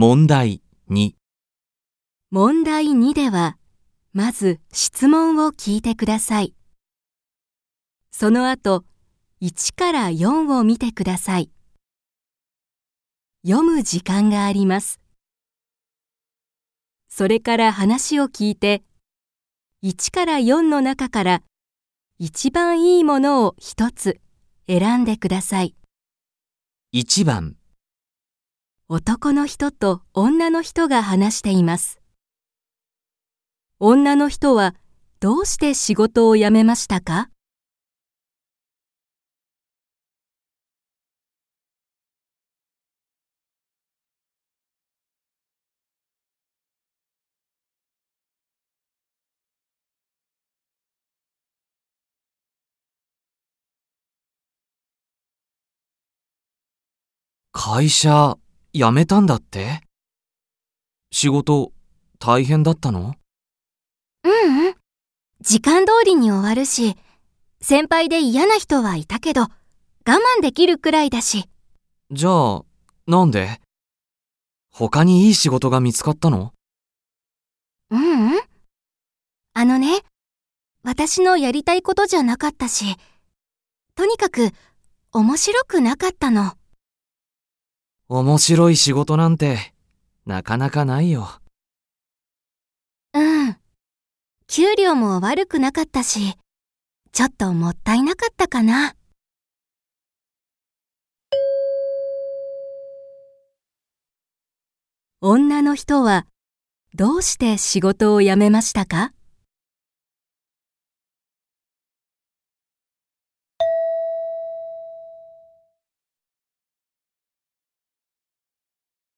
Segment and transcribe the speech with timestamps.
[0.00, 1.14] 問題2、
[2.30, 3.58] 問題2では、
[4.12, 6.54] まず質問を聞いてください。
[8.12, 8.84] その後、
[9.42, 11.50] 1から4を見てください。
[13.44, 15.00] 読む時間があります。
[17.08, 18.84] それから話を聞いて、
[19.82, 21.42] 1から4の中から
[22.20, 24.20] 一番いいものを一つ
[24.68, 25.74] 選んでください。
[26.94, 27.56] 1番、
[28.90, 32.00] 男の人と女の人が話しています。
[33.78, 34.74] 女の人は
[35.20, 37.28] どうして仕事を辞めましたか？
[57.52, 58.38] 会社
[58.74, 59.80] 辞めたんだって？
[61.10, 61.72] 仕事
[62.18, 63.14] 大変だったの？
[64.24, 64.74] ううん。
[65.40, 66.96] 時間通りに終わるし、
[67.62, 69.48] 先輩で嫌な人はいたけど、我
[70.04, 71.48] 慢できるくらいだし。
[72.10, 72.64] じゃあ、
[73.06, 73.60] なんで？
[74.70, 76.52] 他にいい仕事が見つかったの？
[77.90, 78.40] ううん。
[79.54, 80.02] あのね、
[80.82, 82.96] 私のやりたいことじゃなかったし、
[83.94, 84.50] とにかく
[85.12, 86.57] 面白くなかったの。
[88.10, 89.74] 面白い仕事なんて、
[90.24, 91.28] なかなかないよ。
[93.12, 93.56] うん。
[94.46, 96.34] 給料も悪くなかったし、
[97.12, 98.94] ちょっともったいなかったかな。
[105.20, 106.26] 女の人は
[106.94, 109.12] どうして仕事を辞めましたか？